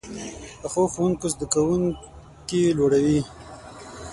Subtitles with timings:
[0.61, 3.19] پخو ښوونکو زده کوونکي لوړوي